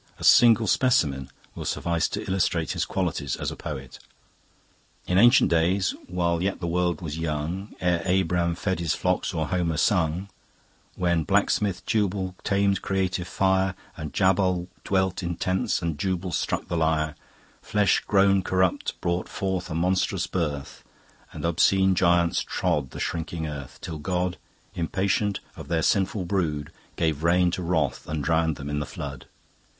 A 0.17 0.23
single 0.23 0.65
specimen 0.65 1.29
will 1.53 1.63
suffice 1.63 2.07
to 2.07 2.23
illustrate 2.27 2.71
his 2.71 2.85
qualities 2.85 3.35
as 3.35 3.51
a 3.51 3.55
poet." 3.55 3.99
"'In 5.05 5.19
ancient 5.19 5.51
days, 5.51 5.93
while 6.07 6.41
yet 6.41 6.59
the 6.59 6.65
world 6.65 7.01
was 7.01 7.19
young, 7.19 7.75
Ere 7.79 8.01
Abram 8.07 8.55
fed 8.55 8.79
his 8.79 8.95
flocks 8.95 9.31
or 9.31 9.49
Homer 9.49 9.77
sung; 9.77 10.27
When 10.95 11.23
blacksmith 11.23 11.85
Tubal 11.85 12.33
tamed 12.43 12.81
creative 12.81 13.27
fire, 13.27 13.75
And 13.95 14.11
Jabal 14.11 14.69
dwelt 14.83 15.21
in 15.21 15.35
tents 15.35 15.83
and 15.83 15.99
Jubal 15.99 16.31
struck 16.31 16.67
the 16.67 16.77
lyre; 16.77 17.13
Flesh 17.61 17.99
grown 18.07 18.41
corrupt 18.41 18.99
brought 19.01 19.29
forth 19.29 19.69
a 19.69 19.75
monstrous 19.75 20.25
birth 20.25 20.83
And 21.31 21.45
obscene 21.45 21.93
giants 21.93 22.41
trod 22.41 22.89
the 22.89 22.99
shrinking 22.99 23.45
earth, 23.45 23.77
Till 23.81 23.99
God, 23.99 24.37
impatient 24.73 25.41
of 25.55 25.67
their 25.67 25.83
sinful 25.83 26.25
brood, 26.25 26.71
Gave 26.95 27.21
rein 27.23 27.51
to 27.51 27.61
wrath 27.61 28.07
and 28.09 28.23
drown'd 28.23 28.55
them 28.55 28.67
in 28.67 28.79
the 28.79 28.87
Flood. 28.87 29.27